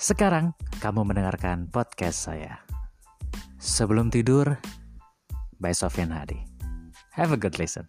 [0.00, 2.64] Sekarang kamu mendengarkan podcast saya.
[3.60, 4.56] Sebelum tidur,
[5.60, 6.40] by Sofian Hadi.
[7.12, 7.84] Have a good listen.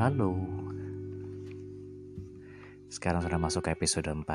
[0.00, 0.59] Halo.
[2.90, 4.26] Sekarang sudah masuk ke episode 4.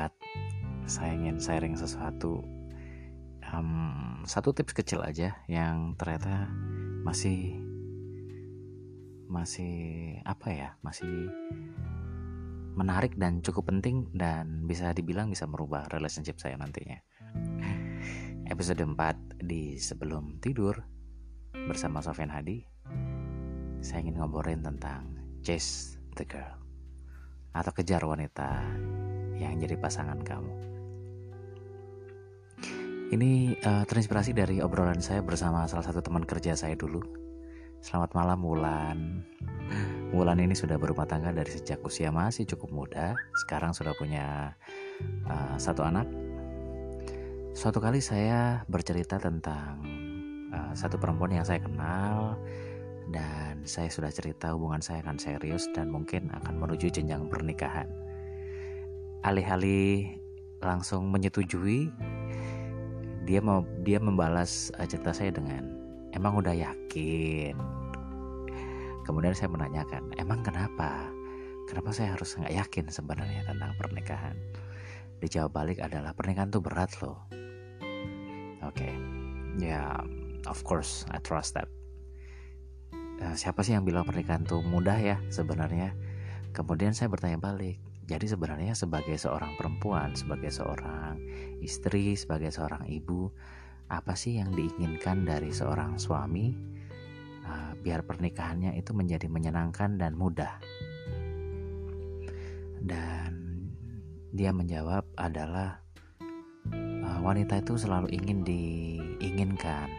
[0.88, 2.40] Saya ingin sharing sesuatu
[3.52, 6.48] um, satu tips kecil aja yang ternyata
[7.04, 7.60] masih
[9.28, 9.76] masih
[10.24, 10.68] apa ya?
[10.80, 11.28] Masih
[12.80, 16.96] menarik dan cukup penting dan bisa dibilang bisa merubah relationship saya nantinya.
[18.48, 20.80] Episode 4 di sebelum tidur
[21.52, 22.64] bersama Sofian Hadi.
[23.84, 25.12] Saya ingin ngobrolin tentang
[25.44, 26.65] chase the girl
[27.56, 28.60] atau kejar wanita
[29.40, 30.52] yang jadi pasangan kamu.
[33.06, 37.00] Ini uh, terinspirasi dari obrolan saya bersama salah satu teman kerja saya dulu.
[37.78, 39.22] Selamat malam Wulan.
[40.10, 43.14] Wulan ini sudah berumah tangga dari sejak usia masih cukup muda.
[43.46, 44.58] Sekarang sudah punya
[45.30, 46.10] uh, satu anak.
[47.54, 49.80] Suatu kali saya bercerita tentang
[50.50, 52.36] uh, satu perempuan yang saya kenal
[53.10, 57.86] dan saya sudah cerita hubungan saya akan serius dan mungkin akan menuju jenjang pernikahan.
[59.22, 60.18] Alih-alih
[60.58, 61.90] langsung menyetujui,
[63.26, 65.70] dia mau dia membalas eh, cerita saya dengan
[66.14, 67.54] emang udah yakin.
[69.06, 71.06] Kemudian saya menanyakan, emang kenapa?
[71.70, 74.34] Kenapa saya harus nggak yakin sebenarnya tentang pernikahan?
[75.22, 77.22] Dijawab balik adalah pernikahan tuh berat loh.
[78.66, 78.94] Oke, okay.
[79.62, 79.94] ya yeah,
[80.50, 81.70] of course I trust that
[83.22, 85.92] uh, siapa sih yang bilang pernikahan tuh mudah ya sebenarnya?
[86.56, 91.18] Kemudian saya bertanya balik jadi sebenarnya sebagai seorang perempuan sebagai seorang
[91.58, 93.34] istri sebagai seorang ibu
[93.90, 96.54] apa sih yang diinginkan dari seorang suami
[97.42, 100.58] uh, biar pernikahannya itu menjadi menyenangkan dan mudah?
[102.86, 103.30] Dan
[104.30, 105.82] dia menjawab adalah
[107.02, 109.90] uh, wanita itu selalu ingin diinginkan.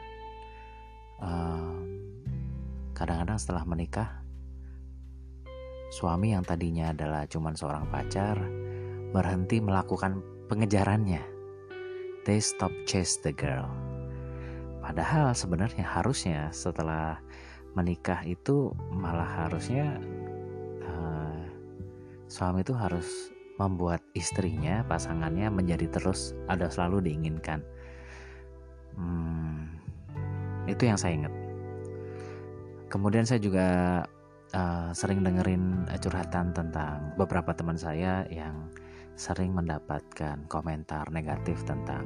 [1.20, 1.87] Uh,
[2.98, 4.10] Kadang-kadang setelah menikah,
[5.94, 8.42] suami yang tadinya adalah cuma seorang pacar
[9.14, 11.22] berhenti melakukan pengejarannya.
[12.26, 13.70] They stop chase the girl.
[14.82, 17.22] Padahal sebenarnya harusnya setelah
[17.78, 20.02] menikah itu malah harusnya
[20.82, 21.46] uh,
[22.26, 23.30] suami itu harus
[23.62, 27.62] membuat istrinya, pasangannya menjadi terus ada selalu diinginkan.
[28.98, 29.70] Hmm,
[30.66, 31.47] itu yang saya ingat
[32.88, 33.68] kemudian saya juga
[34.56, 38.72] uh, sering dengerin curhatan tentang beberapa teman saya yang
[39.18, 42.06] sering mendapatkan komentar negatif tentang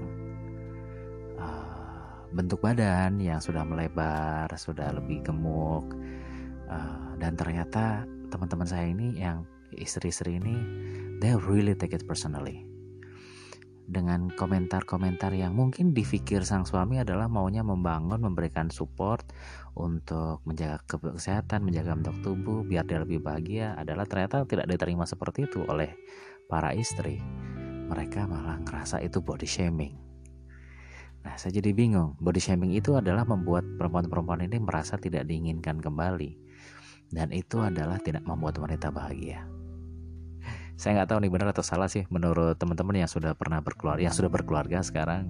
[1.36, 5.92] uh, bentuk badan yang sudah melebar, sudah lebih gemuk,
[6.72, 9.44] uh, dan ternyata teman-teman saya ini yang
[9.76, 10.56] istri-istri ini
[11.20, 12.71] they really take it personally
[13.92, 19.28] dengan komentar-komentar yang mungkin difikir sang suami adalah maunya membangun, memberikan support
[19.76, 25.46] untuk menjaga kesehatan, menjaga bentuk tubuh biar dia lebih bahagia adalah ternyata tidak diterima seperti
[25.46, 25.92] itu oleh
[26.48, 27.20] para istri.
[27.92, 30.00] Mereka malah ngerasa itu body shaming.
[31.22, 32.18] Nah, saya jadi bingung.
[32.18, 36.40] Body shaming itu adalah membuat perempuan-perempuan ini merasa tidak diinginkan kembali.
[37.12, 39.61] Dan itu adalah tidak membuat wanita bahagia
[40.80, 44.16] saya nggak tahu nih benar atau salah sih menurut teman-teman yang sudah pernah berkeluarga yang
[44.16, 45.30] sudah berkeluarga sekarang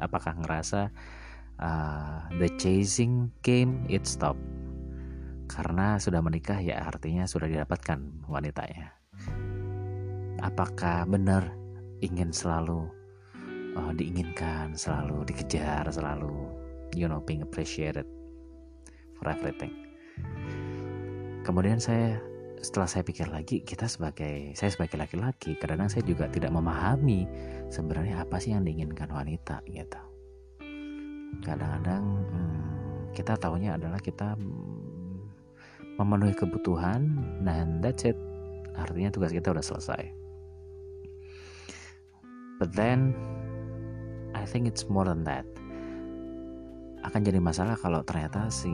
[0.00, 0.88] apakah ngerasa
[1.60, 4.38] uh, the chasing game it stop?
[5.50, 8.96] Karena sudah menikah ya artinya sudah didapatkan wanitanya.
[10.40, 11.52] Apakah benar
[12.00, 12.88] ingin selalu
[13.76, 16.48] uh, diinginkan selalu dikejar selalu
[16.96, 18.08] you know being appreciated
[19.20, 19.76] for everything?
[21.42, 22.22] Kemudian saya
[22.62, 27.26] setelah saya pikir lagi kita sebagai saya sebagai laki-laki kadang-kadang saya juga tidak memahami
[27.66, 30.02] sebenarnya apa sih yang diinginkan wanita gitu.
[31.42, 32.62] Kadang-kadang hmm,
[33.18, 35.26] kita tahunya adalah kita hmm,
[35.98, 38.14] memenuhi kebutuhan dan that's it.
[38.78, 40.14] Artinya tugas kita udah selesai.
[42.62, 43.10] But then
[44.38, 45.42] I think it's more than that.
[47.02, 48.70] Akan jadi masalah kalau ternyata si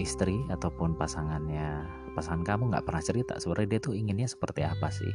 [0.00, 1.84] istri ataupun pasangannya
[2.18, 5.12] pasangan kamu nggak pernah cerita sebenarnya dia tuh inginnya seperti apa sih?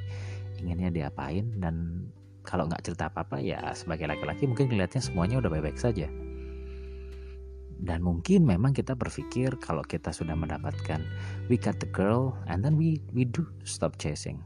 [0.64, 1.60] Inginnya diapain?
[1.60, 2.08] Dan
[2.48, 6.08] kalau nggak cerita apa-apa ya sebagai laki-laki mungkin kelihatannya semuanya udah baik-baik saja.
[7.84, 11.04] Dan mungkin memang kita berpikir kalau kita sudah mendapatkan
[11.52, 14.40] we got the girl and then we we do stop chasing.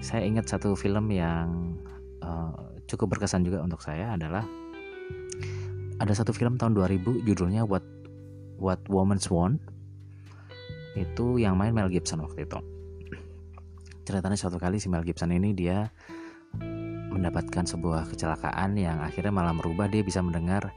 [0.00, 1.76] Saya ingat satu film yang
[2.24, 2.56] uh,
[2.88, 4.44] cukup berkesan juga untuk saya adalah
[6.00, 7.84] ada satu film tahun 2000 judulnya What
[8.56, 9.73] What Woman's Want
[10.94, 12.58] itu yang main Mel Gibson waktu itu.
[14.04, 15.90] Ceritanya suatu kali si Mel Gibson ini dia
[17.14, 20.74] mendapatkan sebuah kecelakaan yang akhirnya malah merubah dia bisa mendengar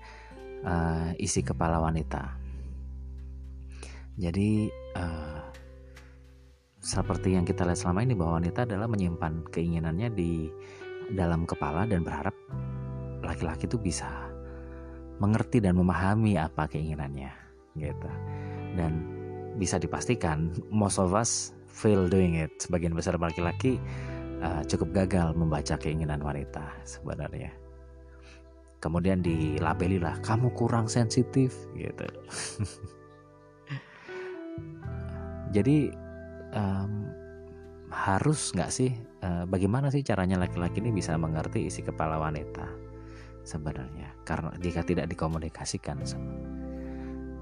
[0.63, 2.37] uh, isi kepala wanita.
[4.17, 5.41] Jadi uh,
[6.81, 10.47] seperti yang kita lihat selama ini bahwa wanita adalah menyimpan keinginannya di
[11.13, 12.33] dalam kepala dan berharap
[13.21, 14.07] laki-laki itu bisa
[15.17, 17.33] mengerti dan memahami apa keinginannya
[17.75, 18.09] gitu.
[18.77, 19.16] Dan
[19.57, 22.53] bisa dipastikan most of us fail doing it.
[22.61, 23.81] Sebagian besar laki-laki
[24.41, 27.53] uh, cukup gagal membaca keinginan wanita sebenarnya.
[28.77, 32.05] Kemudian dilabeli lah, kamu kurang sensitif gitu.
[35.55, 35.89] Jadi
[36.53, 37.09] um,
[37.89, 38.93] harus nggak sih,
[39.25, 42.69] uh, bagaimana sih caranya laki-laki ini bisa mengerti isi kepala wanita
[43.41, 44.13] sebenarnya?
[44.21, 46.05] Karena jika tidak dikomunikasikan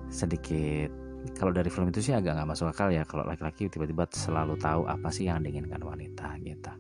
[0.08, 4.56] sedikit kalau dari film itu sih agak nggak masuk akal ya kalau laki-laki tiba-tiba selalu
[4.62, 6.74] tahu apa sih yang diinginkan wanita gitu.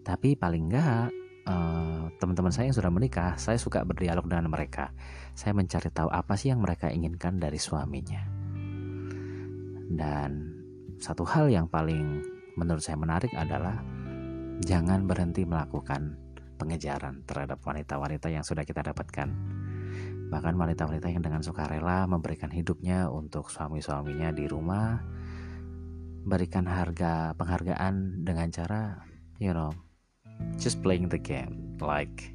[0.00, 1.06] Tapi paling nggak
[1.44, 4.94] uh, teman-teman saya yang sudah menikah saya suka berdialog dengan mereka.
[5.36, 8.22] Saya mencari tahu apa sih yang mereka inginkan dari suaminya.
[9.90, 10.30] Dan
[11.00, 12.24] satu hal yang paling
[12.56, 13.80] menurut saya menarik adalah
[14.64, 16.16] jangan berhenti melakukan
[16.60, 19.32] pengejaran terhadap wanita-wanita yang sudah kita dapatkan
[20.30, 25.02] Bahkan wanita-wanita yang dengan sukarela memberikan hidupnya untuk suami-suaminya di rumah,
[26.22, 29.02] berikan harga penghargaan dengan cara,
[29.42, 29.74] you know,
[30.54, 32.30] just playing the game, like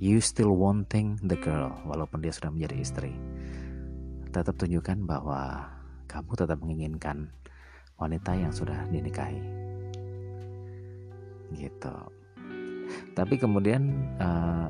[0.00, 3.12] you still wanting the girl walaupun dia sudah menjadi istri.
[4.32, 5.70] Tetap tunjukkan bahwa
[6.08, 7.30] kamu tetap menginginkan
[8.00, 9.44] wanita yang sudah dinikahi.
[11.54, 11.94] Gitu.
[13.14, 14.68] Tapi kemudian uh,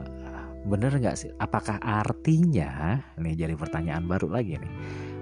[0.65, 1.31] bener nggak sih?
[1.37, 4.73] Apakah artinya nih jadi pertanyaan baru lagi nih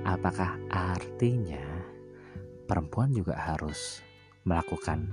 [0.03, 1.63] apakah artinya
[2.67, 4.03] perempuan juga harus
[4.43, 5.07] melakukan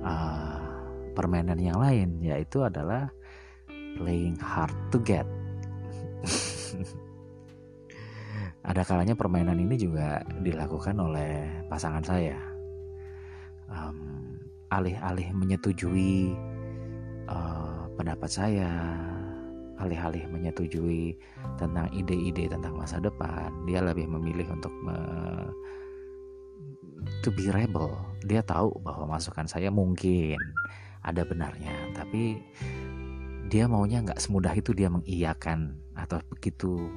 [0.00, 0.60] uh,
[1.12, 3.12] permainan yang lain yaitu adalah
[4.00, 5.28] playing hard to get?
[8.60, 12.36] Ada kalanya permainan ini juga dilakukan oleh pasangan saya.
[13.72, 14.36] Um,
[14.68, 16.36] alih-alih menyetujui
[17.24, 18.70] uh, pendapat saya
[19.80, 21.16] alih-alih menyetujui
[21.56, 24.96] tentang ide-ide tentang masa depan, dia lebih memilih untuk me,
[27.24, 27.96] to be rebel.
[28.28, 30.36] Dia tahu bahwa masukan saya mungkin
[31.00, 32.44] ada benarnya, tapi
[33.48, 36.92] dia maunya nggak semudah itu dia mengiyakan atau begitu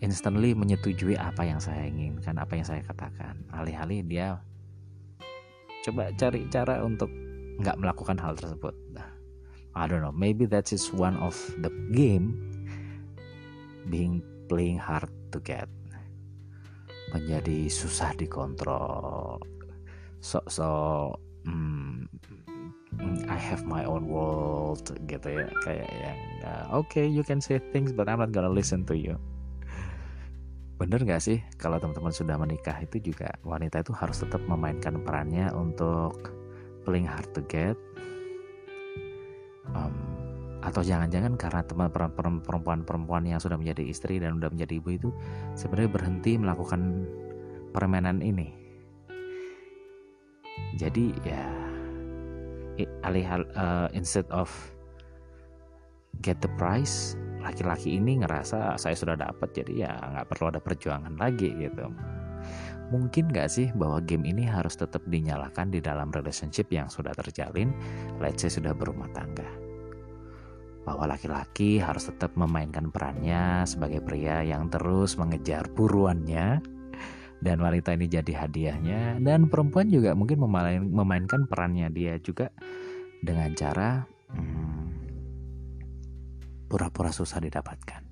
[0.00, 3.38] instantly menyetujui apa yang saya inginkan, apa yang saya katakan.
[3.52, 4.38] Alih-alih dia
[5.82, 7.10] coba cari cara untuk
[7.60, 8.74] nggak melakukan hal tersebut.
[9.72, 10.12] I don't know.
[10.12, 11.34] Maybe that is one of
[11.64, 12.36] the game
[13.88, 15.68] being playing hard to get.
[17.12, 19.40] Menjadi susah dikontrol.
[20.20, 22.06] Sok-sok hmm,
[23.26, 25.48] I have my own world gitu ya.
[25.64, 28.94] Kayak yang uh, oke okay, you can say things but I'm not gonna listen to
[28.96, 29.16] you.
[30.76, 31.38] Bener gak sih?
[31.62, 36.34] Kalau teman-teman sudah menikah itu juga wanita itu harus tetap memainkan perannya untuk
[36.82, 37.78] playing hard to get
[39.76, 40.12] um,
[40.62, 41.90] atau jangan-jangan karena teman
[42.46, 45.10] perempuan-perempuan yang sudah menjadi istri dan sudah menjadi ibu itu
[45.58, 46.80] sebenarnya berhenti melakukan
[47.74, 48.54] permainan ini.
[50.78, 51.44] Jadi ya
[53.02, 53.26] alih
[53.58, 54.48] uh, instead of
[56.22, 61.18] get the prize, laki-laki ini ngerasa saya sudah dapat jadi ya nggak perlu ada perjuangan
[61.18, 61.90] lagi gitu.
[62.92, 67.72] Mungkin gak sih bahwa game ini harus tetap dinyalakan di dalam relationship yang sudah terjalin,
[68.20, 69.61] let's say sudah berumah tangga
[70.82, 76.58] bahwa laki-laki harus tetap memainkan perannya sebagai pria yang terus mengejar buruannya.
[77.42, 79.18] Dan wanita ini jadi hadiahnya.
[79.18, 82.54] Dan perempuan juga mungkin memain, memainkan perannya dia juga
[83.18, 84.86] dengan cara hmm,
[86.70, 88.02] pura-pura susah didapatkan.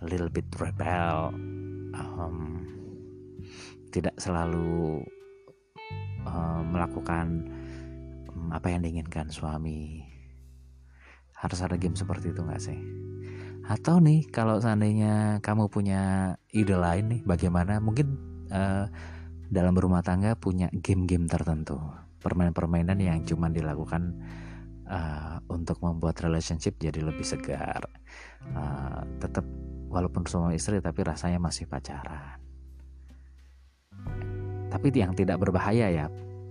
[0.00, 1.30] A little bit rebel
[1.94, 2.66] um,
[3.94, 5.06] tidak selalu
[6.26, 7.46] um, melakukan
[8.50, 10.09] apa yang diinginkan suami
[11.40, 12.78] harus ada game seperti itu nggak sih?
[13.64, 17.80] Atau nih kalau seandainya kamu punya ide lain nih bagaimana?
[17.80, 18.06] Mungkin
[18.52, 18.84] uh,
[19.48, 21.80] dalam berumah tangga punya game-game tertentu
[22.20, 24.12] permainan-permainan yang cuma dilakukan
[24.84, 27.88] uh, untuk membuat relationship jadi lebih segar.
[28.52, 29.42] Uh, tetap
[29.90, 32.36] walaupun suami istri tapi rasanya masih pacaran.
[34.70, 36.06] Tapi yang tidak berbahaya ya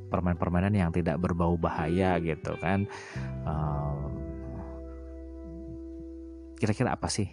[0.09, 2.83] permainan-permainan yang tidak berbau bahaya gitu kan.
[3.45, 4.28] Um,
[6.59, 7.25] kira-kira apa sih?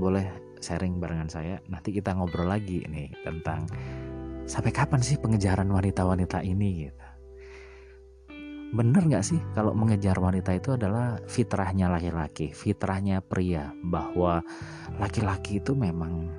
[0.00, 1.60] Boleh sharing barengan saya.
[1.68, 3.68] Nanti kita ngobrol lagi nih tentang
[4.48, 7.06] sampai kapan sih pengejaran wanita-wanita ini gitu.
[8.70, 14.46] Bener nggak sih kalau mengejar wanita itu adalah fitrahnya laki-laki fitrahnya pria bahwa
[14.94, 16.30] laki-laki itu memang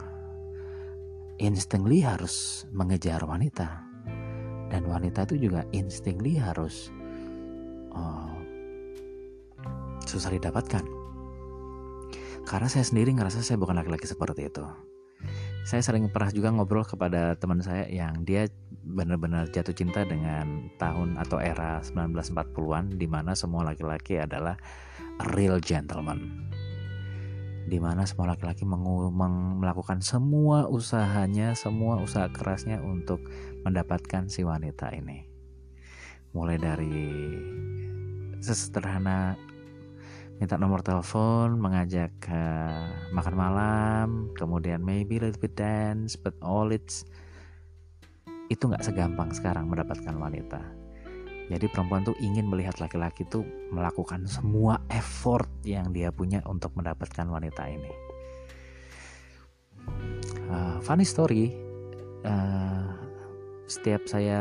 [1.44, 3.84] instantly harus mengejar wanita.
[4.72, 6.88] Dan wanita itu juga instantly harus
[7.91, 8.40] uh,
[10.12, 10.84] susah didapatkan.
[12.44, 14.68] Karena saya sendiri ngerasa saya bukan laki-laki seperti itu.
[15.62, 18.50] Saya sering pernah juga ngobrol kepada teman saya yang dia
[18.82, 24.58] benar-benar jatuh cinta dengan tahun atau era 1940-an di mana semua laki-laki adalah
[25.38, 26.50] real gentleman.
[27.70, 33.22] Di mana semua laki-laki melakukan semua usahanya, semua usaha kerasnya untuk
[33.62, 35.30] mendapatkan si wanita ini.
[36.34, 37.06] Mulai dari
[38.41, 39.38] sesederhana
[40.41, 46.74] minta nomor telepon, mengajak uh, makan malam, kemudian maybe a little bit dance, but all
[46.74, 47.05] it's
[48.50, 50.81] itu nggak segampang sekarang mendapatkan wanita
[51.51, 53.43] jadi perempuan tuh ingin melihat laki-laki tuh
[53.75, 57.91] melakukan semua effort yang dia punya untuk mendapatkan wanita ini.
[60.48, 61.51] Uh, funny story,
[62.24, 62.95] uh,
[63.67, 64.39] setiap saya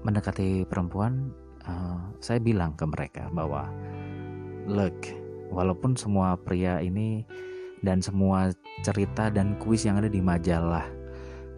[0.00, 1.28] mendekati perempuan,
[1.66, 3.68] uh, saya bilang ke mereka bahwa,
[4.66, 4.94] look,
[5.52, 7.26] walaupun semua pria ini
[7.82, 8.54] dan semua
[8.86, 10.86] cerita dan kuis yang ada di majalah,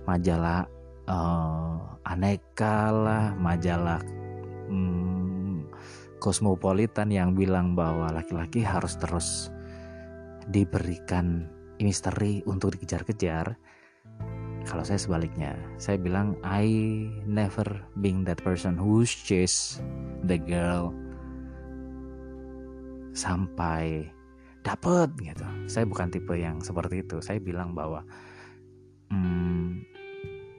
[0.09, 0.69] majalah
[1.09, 4.01] uh, aneka lah majalah
[4.69, 5.65] hmm,
[6.21, 9.49] kosmopolitan yang bilang bahwa laki-laki harus terus
[10.49, 11.49] diberikan
[11.81, 13.57] misteri untuk dikejar-kejar
[14.65, 16.67] kalau saya sebaliknya saya bilang I
[17.29, 17.65] never
[18.01, 19.81] being that person who chase
[20.25, 20.93] the girl
[23.15, 24.09] sampai
[24.65, 25.47] dapet gitu.
[25.71, 27.21] Saya bukan tipe yang seperti itu.
[27.21, 28.03] Saya bilang bahwa
[29.13, 29.85] hmm,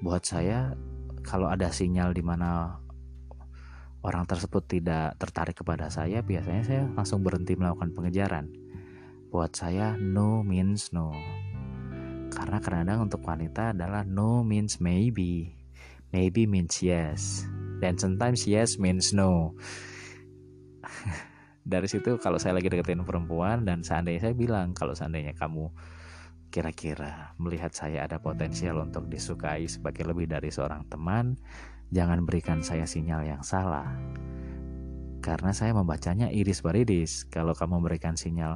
[0.06, 0.78] buat saya
[1.26, 2.80] kalau ada sinyal di mana
[4.06, 8.54] orang tersebut tidak tertarik kepada saya biasanya saya langsung berhenti melakukan pengejaran.
[9.34, 11.12] Buat saya no means no
[12.36, 15.56] karena kadang-kadang untuk wanita adalah no means maybe
[16.12, 17.48] maybe means yes
[17.80, 19.56] dan sometimes yes means no
[21.66, 25.72] dari situ kalau saya lagi deketin perempuan dan seandainya saya bilang kalau seandainya kamu
[26.56, 31.36] kira-kira melihat saya ada potensial untuk disukai sebagai lebih dari seorang teman,
[31.92, 33.92] jangan berikan saya sinyal yang salah.
[35.20, 37.28] Karena saya membacanya iris baridis.
[37.28, 38.56] Kalau kamu memberikan sinyal,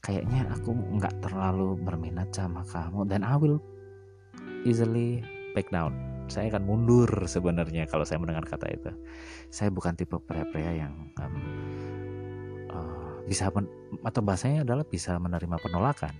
[0.00, 3.60] kayaknya aku nggak terlalu berminat sama kamu, dan I will
[4.64, 5.96] easily back down.
[6.30, 8.90] Saya akan mundur sebenarnya kalau saya mendengar kata itu.
[9.50, 11.34] Saya bukan tipe pria-pria yang um,
[12.70, 13.50] uh, bisa
[14.06, 16.14] atau bahasanya adalah bisa menerima penolakan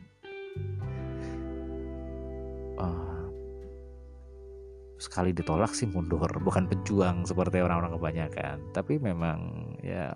[2.80, 3.24] uh,
[5.00, 10.12] sekali ditolak sih mundur bukan pejuang seperti orang-orang kebanyakan tapi memang ya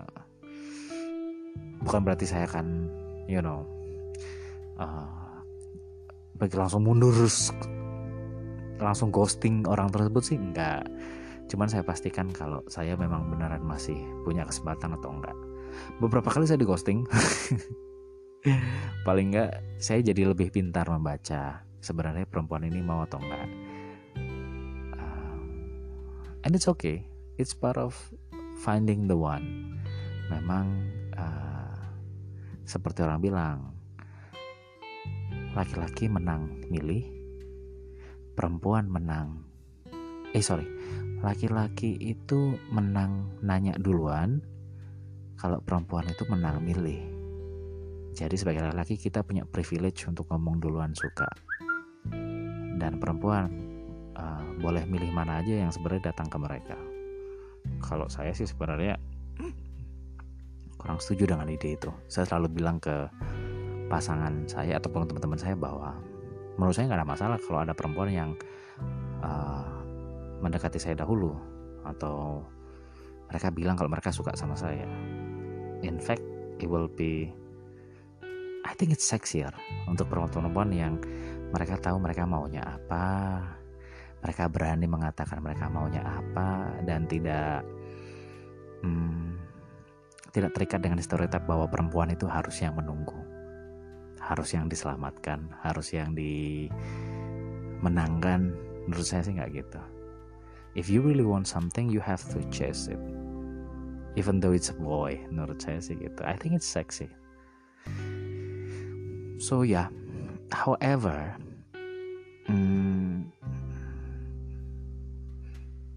[1.84, 2.88] bukan berarti saya akan
[3.30, 3.64] you know
[4.78, 5.40] uh,
[6.40, 7.14] langsung mundur
[8.82, 10.84] langsung ghosting orang tersebut sih enggak.
[11.48, 15.36] Cuman saya pastikan kalau saya memang beneran masih punya kesempatan atau enggak.
[16.02, 17.06] Beberapa kali saya di ghosting
[19.06, 23.48] paling enggak saya jadi lebih pintar membaca sebenarnya perempuan ini mau atau enggak.
[24.98, 25.38] Uh,
[26.44, 27.06] and it's okay.
[27.38, 27.94] It's part of
[28.62, 29.78] finding the one.
[30.32, 31.53] Memang uh,
[32.64, 33.58] seperti orang bilang
[35.54, 37.14] laki-laki menang milih
[38.34, 39.46] perempuan menang.
[40.34, 40.66] Eh sorry.
[41.22, 44.44] Laki-laki itu menang nanya duluan
[45.40, 47.00] kalau perempuan itu menang milih.
[48.12, 51.26] Jadi sebagai laki-laki kita punya privilege untuk ngomong duluan suka.
[52.76, 53.48] Dan perempuan
[54.18, 56.76] uh, boleh milih mana aja yang sebenarnya datang ke mereka.
[57.80, 59.00] Kalau saya sih sebenarnya
[60.84, 61.88] kurang setuju dengan ide itu.
[62.12, 63.08] Saya selalu bilang ke
[63.88, 65.96] pasangan saya ataupun teman-teman saya bahwa
[66.60, 68.30] menurut saya nggak ada masalah kalau ada perempuan yang
[69.24, 69.80] uh,
[70.44, 71.32] mendekati saya dahulu
[71.88, 72.44] atau
[73.32, 74.84] mereka bilang kalau mereka suka sama saya.
[75.80, 76.20] In fact
[76.60, 77.32] it will be
[78.64, 79.52] I think it's sexier
[79.88, 81.00] untuk perempuan-perempuan yang
[81.48, 83.04] mereka tahu mereka maunya apa
[84.24, 87.60] mereka berani mengatakan mereka maunya apa dan tidak
[88.80, 89.23] hmm,
[90.34, 93.14] tidak terikat dengan stereotip bahwa perempuan itu harus yang menunggu
[94.24, 96.66] harus yang diselamatkan harus yang di
[97.84, 98.56] menangkan.
[98.88, 99.80] Menurut saya sih nggak gitu.
[100.72, 103.00] If you really want something you have to chase it.
[104.16, 106.20] Even though it's a boy menurut saya sih gitu.
[106.24, 107.12] I think it's sexy.
[109.36, 109.92] So yeah.
[110.52, 111.36] However
[112.48, 112.93] hmm,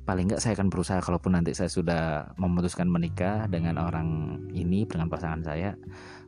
[0.08, 5.12] paling nggak saya akan berusaha kalaupun nanti saya sudah memutuskan menikah dengan orang ini dengan
[5.12, 5.76] pasangan saya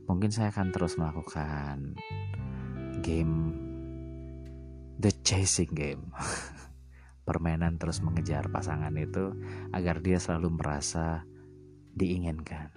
[0.04, 1.96] mungkin saya akan terus melakukan
[3.00, 3.56] game
[5.00, 6.12] the chasing game
[7.28, 9.32] permainan terus mengejar pasangan itu
[9.72, 11.24] agar dia selalu merasa
[11.96, 12.76] diinginkan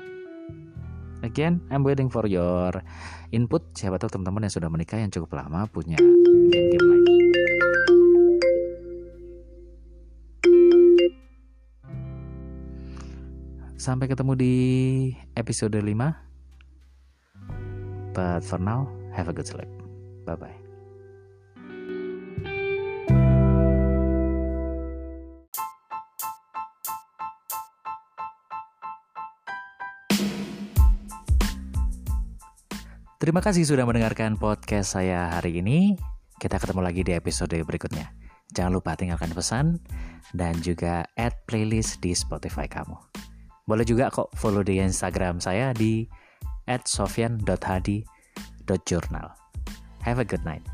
[1.22, 2.82] Again, I'm waiting for your
[3.30, 3.62] input.
[3.78, 5.94] Siapa tahu teman-teman yang sudah menikah yang cukup lama punya
[6.50, 6.91] game-game
[13.82, 14.54] Sampai ketemu di
[15.34, 18.14] episode 5.
[18.14, 19.66] But for now, have a good sleep.
[20.22, 20.54] Bye-bye.
[33.18, 35.98] Terima kasih sudah mendengarkan podcast saya hari ini.
[36.38, 38.14] Kita ketemu lagi di episode berikutnya.
[38.54, 39.82] Jangan lupa tinggalkan pesan
[40.30, 43.11] dan juga add playlist di Spotify kamu.
[43.62, 46.02] Boleh juga kok follow di Instagram saya di
[46.66, 49.28] @sofian.hadi.journal.
[50.02, 50.66] Have a good night.